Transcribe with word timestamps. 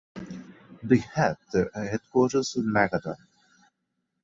They 0.81 0.97
have 0.97 1.37
their 1.53 1.69
headquarters 1.75 2.55
in 2.55 2.63
Magadan. 2.73 3.19